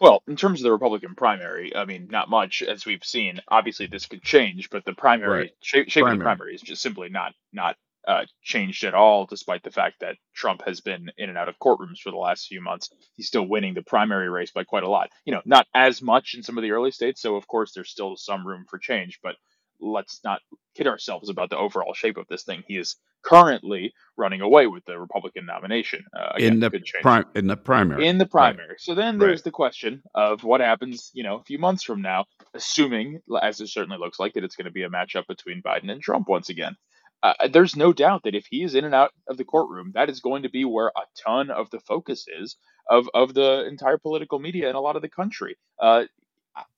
[0.00, 3.40] Well, in terms of the Republican primary, I mean, not much as we've seen.
[3.48, 5.50] Obviously, this could change, but the primary right.
[5.62, 6.14] shape, shape primary.
[6.14, 10.00] of the primary is just simply not not uh, changed at all, despite the fact
[10.00, 12.90] that Trump has been in and out of courtrooms for the last few months.
[13.14, 15.10] He's still winning the primary race by quite a lot.
[15.24, 17.90] You know, not as much in some of the early states, so of course there's
[17.90, 19.36] still some room for change, but
[19.84, 20.40] let's not
[20.76, 22.64] kid ourselves about the overall shape of this thing.
[22.66, 26.70] He is currently running away with the Republican nomination uh, again, in the
[27.02, 28.06] prim- in the primary.
[28.06, 28.68] In the primary.
[28.68, 28.80] Right.
[28.80, 29.44] So then there's right.
[29.44, 33.68] the question of what happens, you know, a few months from now, assuming, as it
[33.68, 36.48] certainly looks like, that it's going to be a matchup between Biden and Trump once
[36.48, 36.76] again.
[37.22, 40.10] Uh, there's no doubt that if he is in and out of the courtroom, that
[40.10, 42.56] is going to be where a ton of the focus is
[42.90, 45.56] of of the entire political media in a lot of the country.
[45.80, 46.04] Uh,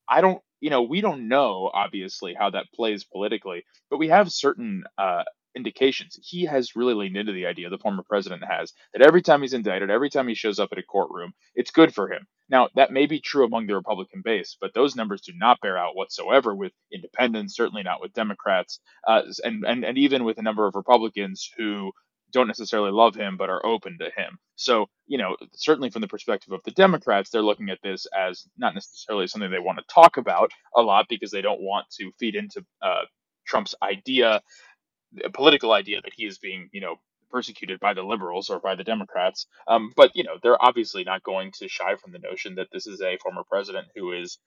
[0.08, 4.30] I don't, you know, we don't know obviously how that plays politically, but we have
[4.32, 5.24] certain uh,
[5.56, 6.18] indications.
[6.22, 9.54] He has really leaned into the idea, the former president has, that every time he's
[9.54, 12.26] indicted, every time he shows up at a courtroom, it's good for him.
[12.48, 15.76] Now, that may be true among the Republican base, but those numbers do not bear
[15.76, 20.42] out whatsoever with independents, certainly not with Democrats, uh, and, and, and even with a
[20.42, 21.90] number of Republicans who
[22.32, 24.38] don't necessarily love him but are open to him.
[24.56, 28.46] So, you know, certainly from the perspective of the Democrats, they're looking at this as
[28.56, 32.10] not necessarily something they want to talk about a lot because they don't want to
[32.18, 33.02] feed into uh,
[33.46, 34.42] Trump's idea
[35.32, 36.96] political idea that he is being, you know,
[37.30, 39.46] persecuted by the liberals or by the Democrats.
[39.66, 42.86] Um, but you know, they're obviously not going to shy from the notion that this
[42.86, 44.38] is a former president who is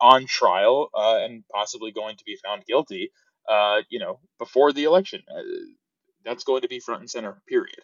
[0.00, 3.10] on trial uh, and possibly going to be found guilty.
[3.48, 5.42] Uh, you know, before the election, uh,
[6.24, 7.40] that's going to be front and center.
[7.46, 7.80] Period.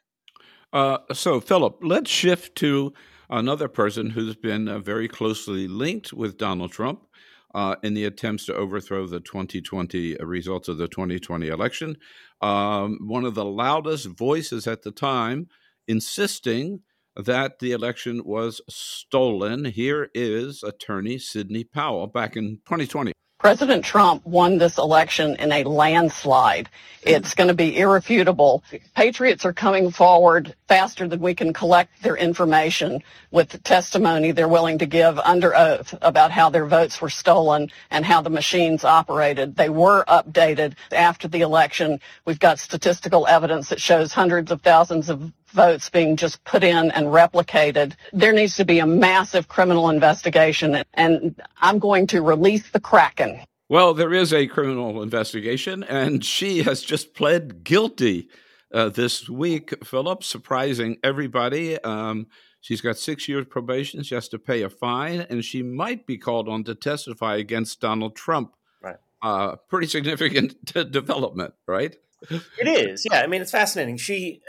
[0.72, 2.92] Uh, so, Philip, let's shift to
[3.30, 7.06] another person who's been uh, very closely linked with Donald Trump
[7.54, 11.96] uh, in the attempts to overthrow the 2020 uh, results of the 2020 election.
[12.40, 15.48] Um, one of the loudest voices at the time
[15.86, 16.80] insisting
[17.16, 19.66] that the election was stolen.
[19.66, 23.12] Here is attorney Sidney Powell back in 2020.
[23.44, 26.70] President Trump won this election in a landslide.
[27.02, 28.64] It's going to be irrefutable.
[28.96, 33.02] Patriots are coming forward faster than we can collect their information
[33.32, 37.70] with the testimony they're willing to give under oath about how their votes were stolen
[37.90, 39.56] and how the machines operated.
[39.56, 42.00] They were updated after the election.
[42.24, 46.90] We've got statistical evidence that shows hundreds of thousands of votes being just put in
[46.90, 47.94] and replicated.
[48.12, 53.40] There needs to be a massive criminal investigation, and I'm going to release the Kraken.
[53.68, 58.28] Well, there is a criminal investigation, and she has just pled guilty
[58.74, 61.82] uh, this week, Philip, surprising everybody.
[61.82, 62.26] Um,
[62.60, 64.02] she's got six years probation.
[64.02, 67.80] She has to pay a fine, and she might be called on to testify against
[67.80, 68.54] Donald Trump.
[68.82, 68.96] Right.
[69.22, 70.62] Uh, pretty significant
[70.92, 71.96] development, right?
[72.30, 73.20] It is, yeah.
[73.20, 73.96] I mean, it's fascinating.
[73.96, 74.42] She,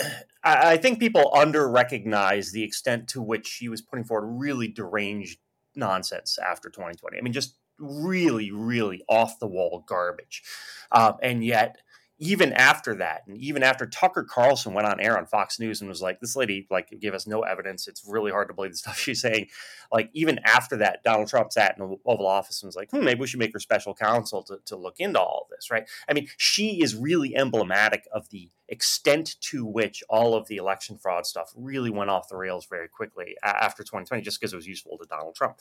[0.45, 4.69] I, I think people under recognize the extent to which she was putting forward really
[4.69, 5.39] deranged
[5.75, 7.17] nonsense after 2020.
[7.17, 10.43] I mean, just really, really off the wall garbage.
[10.91, 11.77] Um, and yet,
[12.17, 15.89] even after that, and even after Tucker Carlson went on air on Fox News and
[15.89, 17.89] was like, "This lady like gave us no evidence.
[17.89, 19.47] It's really hard to believe the stuff she's saying."
[19.91, 23.03] Like even after that, Donald Trump sat in the Oval Office and was like, "Hmm,
[23.03, 25.89] maybe we should make her special counsel to to look into all of this." Right?
[26.07, 30.97] I mean, she is really emblematic of the extent to which all of the election
[30.97, 34.67] fraud stuff really went off the rails very quickly after 2020, just because it was
[34.67, 35.57] useful to Donald Trump.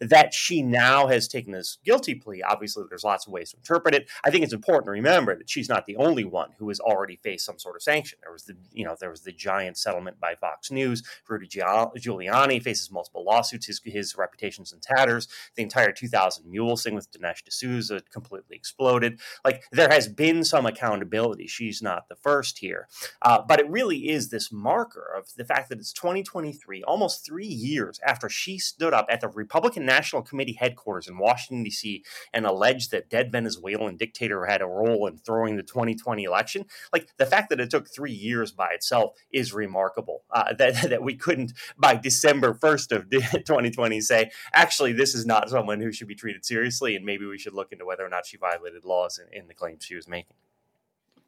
[0.00, 3.94] That she now has taken this guilty plea, obviously, there's lots of ways to interpret
[3.94, 4.08] it.
[4.24, 7.16] I think it's important to remember that she's not the only one who has already
[7.16, 8.18] faced some sort of sanction.
[8.22, 11.02] There was the, you know, there was the giant settlement by Fox News.
[11.28, 13.66] Rudy Giuliani faces multiple lawsuits.
[13.66, 15.28] His, his reputation's in tatters.
[15.56, 19.20] The entire 2000 Mule thing with Dinesh D'Souza completely exploded.
[19.44, 21.46] Like there has been some accountability.
[21.46, 22.88] She's not the first first here.
[23.22, 27.46] Uh, but it really is this marker of the fact that it's 2023, almost three
[27.46, 32.04] years after she stood up at the Republican National Committee headquarters in Washington, D.C.,
[32.34, 36.66] and alleged that dead Venezuelan dictator had a role in throwing the 2020 election.
[36.92, 40.24] Like the fact that it took three years by itself is remarkable.
[40.30, 45.48] Uh, that, that we couldn't, by December 1st of 2020, say, actually, this is not
[45.48, 48.26] someone who should be treated seriously, and maybe we should look into whether or not
[48.26, 50.36] she violated laws in, in the claims she was making.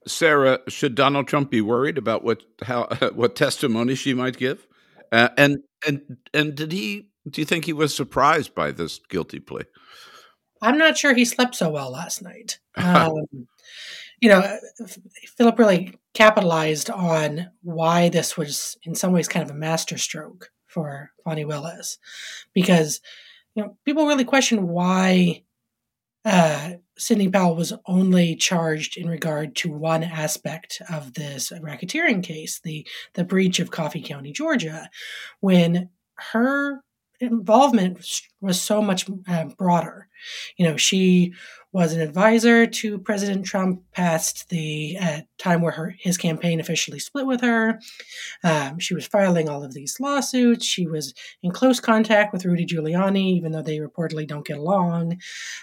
[0.07, 4.66] Sarah, should Donald Trump be worried about what how what testimony she might give?
[5.12, 7.09] Uh, and and and did he?
[7.29, 9.64] Do you think he was surprised by this guilty plea?
[10.62, 12.59] I'm not sure he slept so well last night.
[12.79, 13.49] Um,
[14.21, 14.59] you know,
[15.37, 21.11] Philip really capitalized on why this was, in some ways, kind of a masterstroke for
[21.25, 21.99] Fani Willis,
[22.55, 23.01] because
[23.55, 25.42] you know people really question why
[26.25, 32.61] uh, Sidney Powell was only charged in regard to one aspect of this racketeering case,
[32.61, 34.89] the the breach of Coffee County, Georgia,
[35.41, 35.91] when
[36.33, 36.81] her
[37.21, 40.09] involvement was so much uh, broader.
[40.57, 41.35] You know, she
[41.77, 46.99] was an advisor to President Trump past the uh, time where her his campaign officially
[46.99, 47.79] split with her.
[48.43, 50.65] Um, she was filing all of these lawsuits.
[50.65, 51.12] She was
[51.43, 55.21] in close contact with Rudy Giuliani, even though they reportedly don't get along.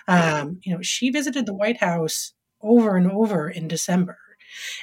[0.07, 4.19] Um, you know, she visited the White House over and over in December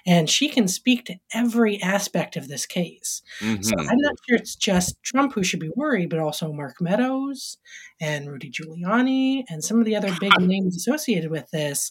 [0.06, 3.22] and she can speak to every aspect of this case.
[3.40, 3.62] Mm-hmm.
[3.62, 7.58] So I'm not sure it's just Trump who should be worried, but also Mark Meadows
[8.00, 11.90] and Rudy Giuliani and some of the other big names associated with this.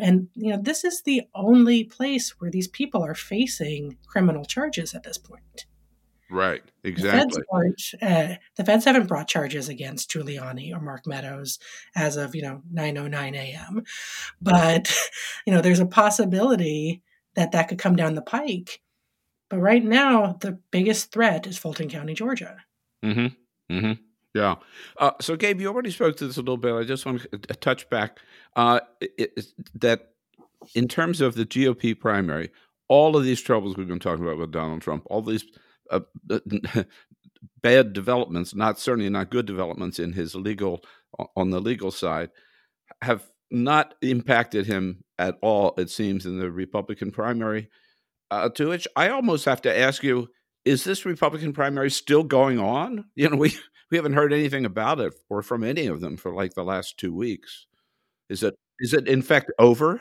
[0.00, 4.94] And you know, this is the only place where these people are facing criminal charges
[4.94, 5.66] at this point.
[6.30, 7.42] Right, exactly.
[7.50, 11.58] The feds, uh, the feds, haven't brought charges against Giuliani or Mark Meadows
[11.96, 13.82] as of you know 9:09 a.m.
[14.40, 14.96] But
[15.46, 17.02] you know, there's a possibility
[17.36, 18.80] that that could come down the pike.
[19.48, 22.56] But right now, the biggest threat is Fulton County, Georgia.
[23.04, 23.74] Mm-hmm.
[23.74, 23.92] Mm-hmm.
[24.34, 24.56] Yeah.
[24.96, 26.74] Uh, so, Gabe, you already spoke to this a little bit.
[26.74, 28.18] I just want to touch back
[28.54, 30.10] uh, it, it, that
[30.74, 32.50] in terms of the GOP primary,
[32.88, 35.44] all of these troubles we've been talking about with Donald Trump, all these
[35.90, 36.00] uh,
[37.62, 40.84] bad developments, not certainly not good developments in his legal
[41.36, 42.30] on the legal side,
[43.02, 47.68] have not impacted him at all, it seems, in the Republican primary.
[48.30, 50.28] Uh, to which I almost have to ask you:
[50.64, 53.06] Is this Republican primary still going on?
[53.16, 53.56] You know, we
[53.90, 56.96] we haven't heard anything about it or from any of them for like the last
[56.96, 57.66] two weeks.
[58.28, 60.00] Is it is it in fact over?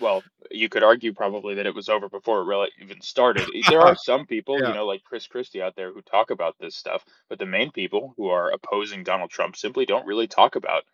[0.00, 3.48] Well, you could argue probably that it was over before it really even started.
[3.68, 4.68] There are some people, yeah.
[4.68, 7.70] you know, like Chris Christie out there who talk about this stuff, but the main
[7.72, 10.84] people who are opposing Donald Trump simply don't really talk about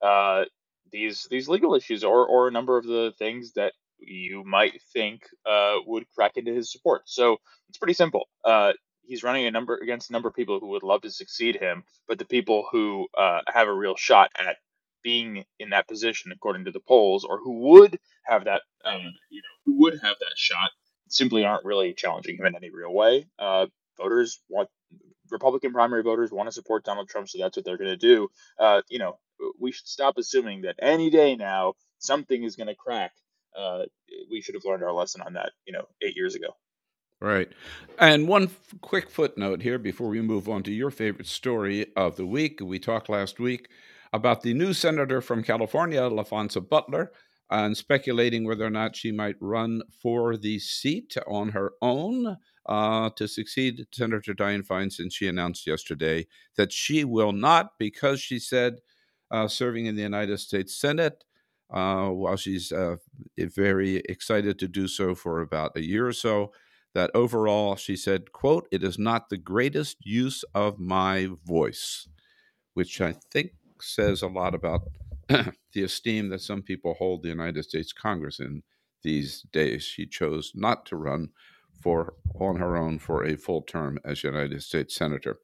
[0.00, 0.44] uh,
[0.92, 5.22] these these legal issues or or a number of the things that you might think
[5.46, 7.02] uh, would crack into his support.
[7.06, 7.36] So
[7.68, 8.28] it's pretty simple.
[8.44, 8.72] Uh,
[9.02, 11.84] he's running a number against a number of people who would love to succeed him,
[12.08, 14.56] but the people who uh, have a real shot at
[15.02, 19.40] being in that position according to the polls, or who would have that, um, you
[19.40, 20.70] know, who would have that shot,
[21.08, 23.26] simply aren't really challenging him in any real way.
[23.38, 23.66] Uh,
[23.98, 24.68] voters want
[25.30, 28.28] Republican primary voters want to support Donald Trump, so that's what they're going to do.
[28.58, 29.18] Uh, you know,
[29.58, 33.12] we should stop assuming that any day now something is going to crack.
[33.56, 33.82] Uh,
[34.30, 36.48] we should have learned our lesson on that, you know, eight years ago.
[37.20, 37.50] Right.
[37.98, 42.16] And one f- quick footnote here before we move on to your favorite story of
[42.16, 42.60] the week.
[42.62, 43.68] We talked last week
[44.12, 47.12] about the new senator from California, Laphonza Butler,
[47.50, 52.38] and speculating whether or not she might run for the seat on her own
[52.70, 55.12] uh, to succeed Senator Dianne Feinstein.
[55.12, 58.76] She announced yesterday that she will not, because she said
[59.32, 61.24] uh, serving in the United States Senate,
[61.72, 62.96] uh, while she's uh,
[63.36, 66.52] very excited to do so for about a year or so,
[66.94, 72.08] that overall, she said, quote, it is not the greatest use of my voice,
[72.74, 74.82] which I think says a lot about
[75.28, 78.62] the esteem that some people hold the United States Congress in
[79.02, 79.82] these days.
[79.82, 81.30] She chose not to run
[81.80, 85.38] for on her own for a full term as United States Senator.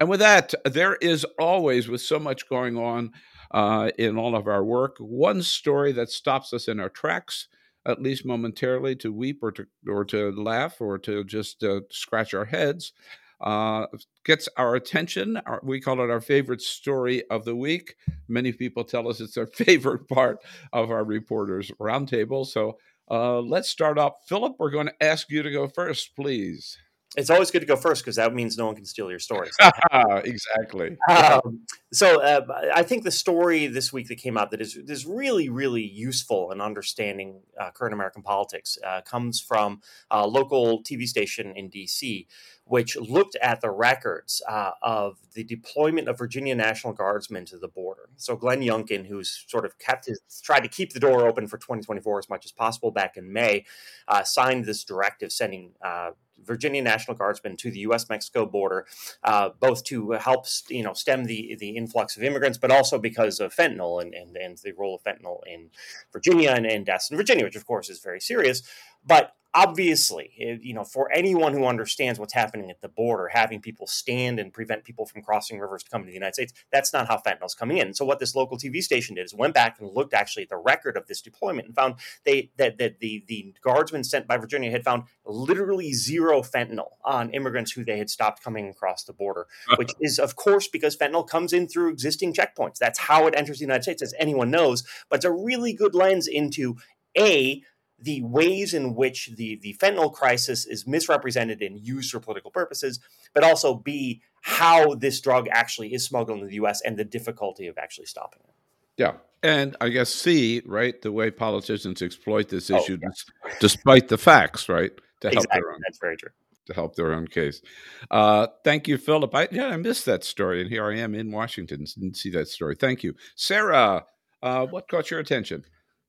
[0.00, 3.12] And with that, there is always, with so much going on
[3.50, 7.48] uh, in all of our work, one story that stops us in our tracks,
[7.86, 12.34] at least momentarily, to weep or to or to laugh or to just uh, scratch
[12.34, 12.92] our heads.
[13.40, 13.86] Uh,
[14.24, 15.36] gets our attention.
[15.44, 17.94] Our, we call it our favorite story of the week.
[18.26, 20.38] Many people tell us it's their favorite part
[20.72, 22.46] of our reporters roundtable.
[22.46, 22.78] So
[23.10, 24.26] uh, let's start off.
[24.26, 26.78] Philip, we're going to ask you to go first, please.
[27.16, 29.54] It's always good to go first because that means no one can steal your stories.
[30.24, 30.96] exactly.
[31.08, 31.60] Um,
[31.92, 35.48] so uh, I think the story this week that came out that is is really
[35.48, 41.52] really useful in understanding uh, current American politics uh, comes from a local TV station
[41.56, 42.26] in D.C
[42.66, 47.68] which looked at the records uh, of the deployment of Virginia National Guardsmen to the
[47.68, 48.08] border.
[48.16, 51.58] So Glenn Youngkin, who's sort of kept his tried to keep the door open for
[51.58, 53.66] 2024 as much as possible back in May,
[54.08, 56.12] uh, signed this directive sending uh,
[56.46, 58.08] Virginia National Guardsmen to the U.S.
[58.08, 58.86] Mexico border,
[59.22, 63.40] uh, both to help you know stem the the influx of immigrants, but also because
[63.40, 65.70] of fentanyl and, and, and the role of fentanyl in
[66.12, 68.62] Virginia and, and deaths in Virginia, which of course is very serious.
[69.06, 73.60] But obviously, eh, you know, for anyone who understands what's happening at the border, having
[73.60, 76.92] people stand and prevent people from crossing rivers to come to the United States, that's
[76.92, 77.94] not how fentanyl's coming in.
[77.94, 80.56] So what this local TV station did is went back and looked actually at the
[80.56, 81.94] record of this deployment and found
[82.24, 87.30] they that, that the the guardsmen sent by Virginia had found literally zero fentanyl on
[87.30, 89.76] immigrants who they had stopped coming across the border, uh-huh.
[89.78, 92.78] which is of course because fentanyl comes in through existing checkpoints.
[92.78, 94.82] That's how it enters the United States, as anyone knows.
[95.08, 96.76] But it's a really good lens into
[97.16, 97.62] a
[98.04, 103.00] the ways in which the, the fentanyl crisis is misrepresented and used for political purposes,
[103.32, 107.66] but also B, how this drug actually is smuggled into the US and the difficulty
[107.66, 108.54] of actually stopping it.
[108.98, 109.14] Yeah.
[109.42, 113.08] And I guess C, right, the way politicians exploit this oh, issue oh,
[113.46, 113.54] yeah.
[113.58, 114.92] despite the facts, right?
[115.20, 115.60] To help exactly.
[115.60, 116.30] their own, That's very true.
[116.66, 117.62] To help their own case.
[118.10, 119.34] Uh, thank you, Philip.
[119.34, 120.60] I, yeah, I missed that story.
[120.60, 121.84] And here I am in Washington.
[121.84, 122.74] Didn't see that story.
[122.74, 123.14] Thank you.
[123.34, 124.04] Sarah,
[124.42, 125.64] uh, what caught your attention?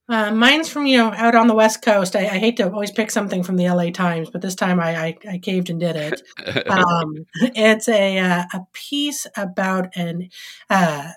[0.07, 2.15] Uh, mine's from you know out on the west coast.
[2.15, 4.95] I, I, hate to always pick something from the LA Times, but this time I,
[4.95, 6.21] I, I caved and did it.
[6.67, 7.25] Um,
[7.55, 10.29] it's a uh, a piece about an
[10.69, 11.11] uh,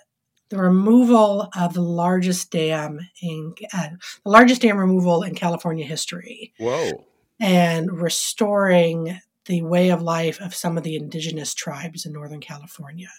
[0.49, 3.89] the removal of the largest dam in uh,
[4.24, 6.55] the largest dam removal in California history.
[6.59, 7.05] Whoa!
[7.41, 13.11] And restoring the way of life of some of the indigenous tribes in Northern California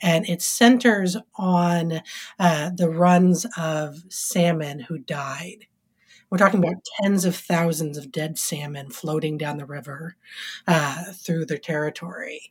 [0.00, 2.00] and it centers on
[2.38, 5.66] uh, the runs of salmon who died.
[6.28, 10.16] We're talking about tens of thousands of dead salmon floating down the river
[10.66, 12.50] uh, through their territory.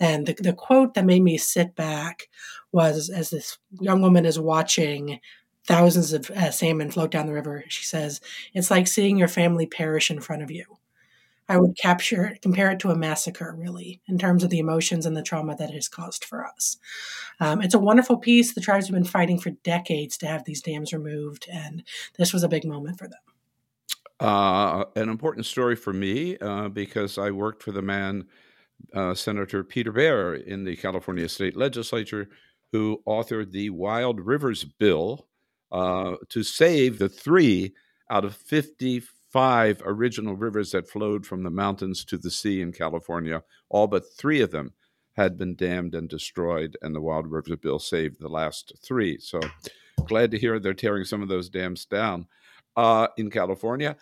[0.00, 2.28] And the, the quote that made me sit back
[2.72, 5.20] was as this young woman is watching
[5.64, 8.20] thousands of uh, salmon float down the river, she says,
[8.54, 10.64] It's like seeing your family perish in front of you.
[11.48, 15.16] I would capture compare it to a massacre, really, in terms of the emotions and
[15.16, 16.76] the trauma that it has caused for us.
[17.40, 18.54] Um, it's a wonderful piece.
[18.54, 21.82] The tribes have been fighting for decades to have these dams removed, and
[22.16, 23.18] this was a big moment for them.
[24.20, 28.26] Uh, an important story for me uh, because I worked for the man,
[28.94, 32.28] uh, Senator Peter Behr, in the California State Legislature,
[32.70, 35.26] who authored the Wild Rivers Bill
[35.72, 37.74] uh, to save the three
[38.10, 39.02] out of 50
[39.32, 43.42] five original rivers that flowed from the mountains to the sea in California.
[43.70, 44.72] All but three of them
[45.14, 49.18] had been dammed and destroyed, and the Wild Rivers Bill saved the last three.
[49.18, 49.40] So
[50.06, 52.26] glad to hear they're tearing some of those dams down
[52.76, 53.96] uh, in California.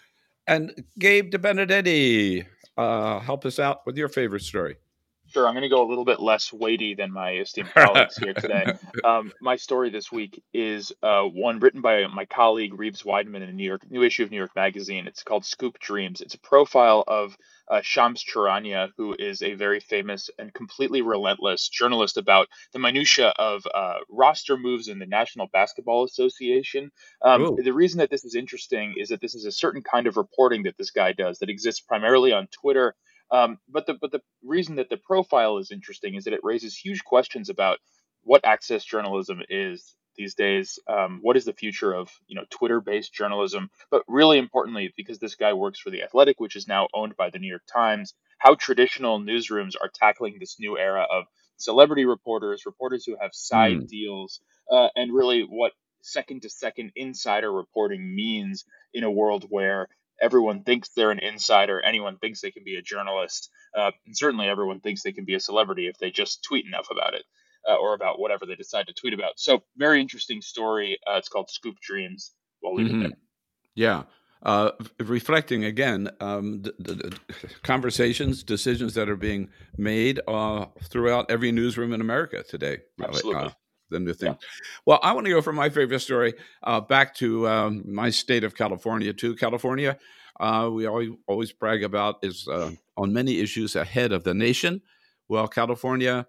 [0.46, 4.76] And Gabe DeBenedetti, uh, help us out with your favorite story.
[5.32, 8.34] Sure, I'm going to go a little bit less weighty than my esteemed colleagues here
[8.34, 8.64] today.
[9.04, 13.48] Um, my story this week is uh, one written by my colleague Reeves Wiedemann in
[13.48, 15.06] a New York new issue of New York Magazine.
[15.06, 16.20] It's called Scoop Dreams.
[16.20, 17.36] It's a profile of
[17.70, 23.32] uh, Shams Charania, who is a very famous and completely relentless journalist about the minutia
[23.38, 26.90] of uh, roster moves in the National Basketball Association.
[27.22, 30.16] Um, the reason that this is interesting is that this is a certain kind of
[30.16, 32.96] reporting that this guy does that exists primarily on Twitter
[33.30, 36.76] um, but the but the reason that the profile is interesting is that it raises
[36.76, 37.78] huge questions about
[38.22, 40.78] what access journalism is these days.
[40.86, 43.70] Um, what is the future of you know Twitter-based journalism?
[43.90, 47.30] But really importantly, because this guy works for the Athletic, which is now owned by
[47.30, 51.24] the New York Times, how traditional newsrooms are tackling this new era of
[51.56, 53.88] celebrity reporters, reporters who have side mm.
[53.88, 55.72] deals, uh, and really what
[56.02, 58.64] second to second insider reporting means
[58.94, 59.88] in a world where
[60.20, 61.80] everyone thinks they're an insider.
[61.80, 63.50] Anyone thinks they can be a journalist.
[63.76, 66.88] Uh, and certainly everyone thinks they can be a celebrity if they just tweet enough
[66.90, 67.24] about it
[67.68, 69.32] uh, or about whatever they decide to tweet about.
[69.38, 70.98] So, very interesting story.
[71.06, 72.32] Uh, it's called Scoop Dreams.
[72.62, 73.02] We'll leave mm-hmm.
[73.02, 73.18] it there.
[73.74, 74.02] Yeah.
[74.42, 77.18] Uh, reflecting again um, the, the, the,
[77.62, 82.78] conversations, decisions that are being made uh, throughout every newsroom in America today.
[83.02, 83.44] Absolutely.
[83.44, 83.50] Uh,
[83.90, 84.36] than to think.
[84.40, 84.48] Yeah.
[84.86, 88.44] Well, I want to go from my favorite story uh, back to um, my state
[88.44, 89.36] of California, too.
[89.36, 89.98] California,
[90.38, 94.82] uh, we always, always brag about, is uh, on many issues ahead of the nation.
[95.28, 96.26] Well, California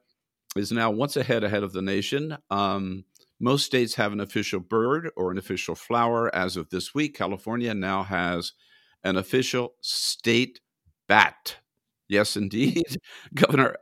[0.55, 2.38] is now once ahead ahead of the nation.
[2.49, 3.05] Um,
[3.39, 6.34] most states have an official bird or an official flower.
[6.36, 8.53] As of this week, California now has
[9.03, 10.59] an official state
[11.07, 11.57] bat.
[12.07, 12.84] Yes, indeed.
[13.34, 13.78] Governor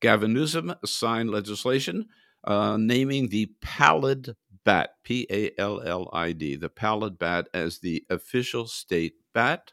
[0.00, 2.08] Gavin Newsom signed legislation
[2.44, 4.34] uh, naming the pallid
[4.64, 9.72] bat, P A L L I D, the pallid bat as the official state bat.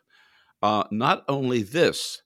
[0.61, 2.21] Uh, not only this,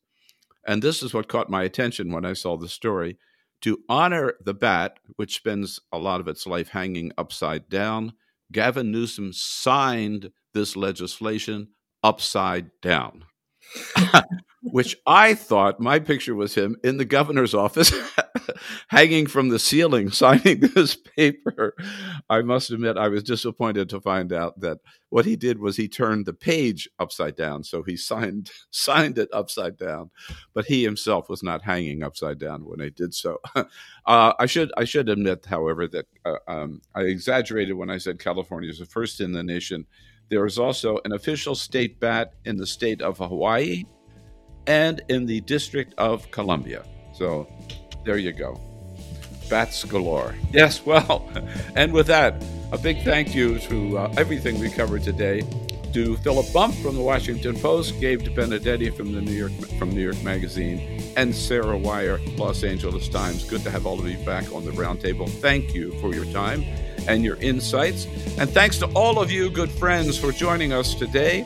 [0.66, 3.18] and this is what caught my attention when I saw the story,
[3.62, 8.14] to honor the bat, which spends a lot of its life hanging upside down,
[8.52, 11.70] Gavin Newsom signed this legislation
[12.04, 13.26] upside down.
[14.64, 17.92] which I thought my picture was him in the governor's office,
[18.90, 21.76] hanging from the ceiling, signing this paper.
[22.30, 24.78] I must admit, I was disappointed to find out that
[25.10, 27.64] what he did was he turned the page upside down.
[27.64, 30.12] So he signed signed it upside down,
[30.54, 33.40] but he himself was not hanging upside down when he did so.
[33.56, 38.20] Uh, I should I should admit, however, that uh, um, I exaggerated when I said
[38.20, 39.86] California is the first in the nation.
[40.32, 43.84] There is also an official state bat in the state of Hawaii
[44.66, 46.86] and in the District of Columbia.
[47.14, 47.52] So
[48.06, 48.58] there you go.
[49.50, 50.34] Bats galore.
[50.54, 51.30] Yes, well,
[51.76, 55.44] and with that, a big thank you to uh, everything we covered today.
[55.92, 60.00] To Philip Bump from the Washington Post, Gabe Benedetti from the New York from New
[60.00, 63.44] York Magazine, and Sarah Wire, Los Angeles Times.
[63.44, 65.30] Good to have all of you back on the roundtable.
[65.42, 66.64] Thank you for your time
[67.08, 68.06] and your insights,
[68.38, 71.46] and thanks to all of you, good friends, for joining us today.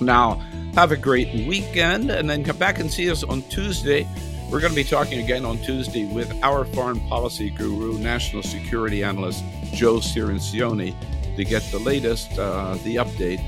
[0.00, 0.34] Now,
[0.74, 4.06] have a great weekend and then come back and see us on Tuesday.
[4.50, 9.02] We're going to be talking again on Tuesday with our foreign policy guru, national security
[9.02, 10.94] analyst Joe Cirincione,
[11.36, 13.40] to get the latest, uh, the update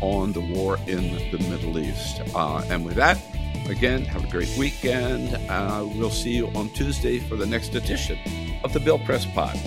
[0.00, 2.20] on the war in the Middle East.
[2.34, 3.18] Uh, and with that,
[3.68, 5.34] again, have a great weekend.
[5.50, 8.18] Uh, we'll see you on Tuesday for the next edition
[8.64, 9.58] of the Bill Press Pod.